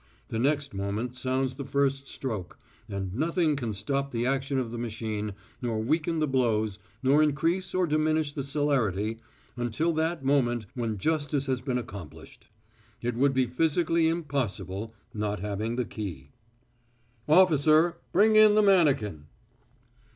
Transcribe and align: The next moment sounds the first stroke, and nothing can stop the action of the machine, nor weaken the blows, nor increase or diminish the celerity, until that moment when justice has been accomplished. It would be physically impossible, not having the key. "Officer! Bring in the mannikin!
The 0.29 0.39
next 0.39 0.73
moment 0.73 1.15
sounds 1.15 1.53
the 1.53 1.63
first 1.63 2.07
stroke, 2.07 2.57
and 2.89 3.13
nothing 3.13 3.55
can 3.55 3.71
stop 3.71 4.09
the 4.09 4.25
action 4.25 4.57
of 4.57 4.71
the 4.71 4.79
machine, 4.79 5.33
nor 5.61 5.77
weaken 5.79 6.17
the 6.17 6.27
blows, 6.27 6.79
nor 7.03 7.21
increase 7.21 7.75
or 7.75 7.85
diminish 7.85 8.33
the 8.33 8.41
celerity, 8.41 9.19
until 9.55 9.93
that 9.93 10.25
moment 10.25 10.65
when 10.73 10.97
justice 10.97 11.45
has 11.45 11.61
been 11.61 11.77
accomplished. 11.77 12.47
It 13.03 13.13
would 13.15 13.35
be 13.35 13.45
physically 13.45 14.07
impossible, 14.07 14.91
not 15.13 15.41
having 15.41 15.75
the 15.75 15.85
key. 15.85 16.31
"Officer! 17.29 17.97
Bring 18.11 18.35
in 18.35 18.55
the 18.55 18.63
mannikin! 18.63 19.27